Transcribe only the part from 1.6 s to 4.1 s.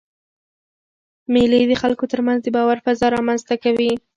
د خلکو تر منځ د باور فضا رامنځ ته کوي.